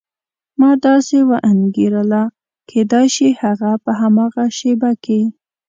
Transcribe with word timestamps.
ما 0.59 0.71
داسې 0.87 1.17
وانګېرله 1.29 2.23
کېدای 2.69 3.07
شي 3.15 3.29
هغه 3.41 3.71
په 3.83 3.91
هماغه 4.01 4.45
شېبه 4.57 4.91
کې. 5.03 5.21